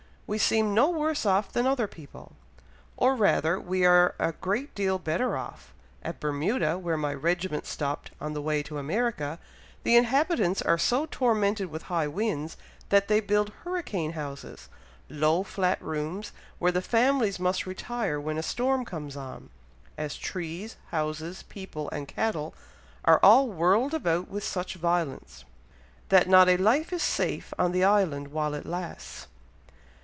"We 0.33 0.37
seem 0.37 0.73
no 0.73 0.89
worse 0.89 1.25
off 1.25 1.51
than 1.51 1.67
other 1.67 1.87
people." 1.87 2.37
"Or 2.95 3.17
rather 3.17 3.59
we 3.59 3.83
are 3.83 4.15
a 4.17 4.31
great 4.31 4.73
deal 4.73 4.97
better 4.97 5.35
off! 5.35 5.73
At 6.03 6.21
Bermuda, 6.21 6.79
where 6.79 6.95
my 6.95 7.13
regiment 7.13 7.65
stopped 7.65 8.11
on 8.21 8.31
the 8.31 8.41
way 8.41 8.63
to 8.63 8.77
America, 8.77 9.39
the 9.83 9.97
inhabitants 9.97 10.61
are 10.61 10.77
so 10.77 11.05
tormented 11.11 11.67
with 11.69 11.81
high 11.91 12.07
winds, 12.07 12.55
that 12.87 13.09
they 13.09 13.19
build 13.19 13.49
'hurricane 13.65 14.13
houses' 14.13 14.69
low, 15.09 15.43
flat 15.43 15.81
rooms, 15.81 16.31
where 16.59 16.71
the 16.71 16.81
families 16.81 17.37
must 17.37 17.65
retire 17.65 18.17
when 18.17 18.37
a 18.37 18.41
storm 18.41 18.85
comes 18.85 19.17
on, 19.17 19.49
as 19.97 20.15
trees, 20.15 20.77
houses, 20.91 21.43
people, 21.43 21.89
and 21.89 22.07
cattle, 22.07 22.55
are 23.03 23.19
all 23.21 23.49
whirled 23.49 23.93
about 23.93 24.29
with 24.29 24.45
such 24.45 24.75
violence, 24.75 25.43
that 26.07 26.29
not 26.29 26.47
a 26.47 26.55
life 26.55 26.93
is 26.93 27.03
safe 27.03 27.53
on 27.59 27.73
the 27.73 27.83
island 27.83 28.29
while 28.29 28.53
it 28.53 28.65
lasts." 28.65 29.27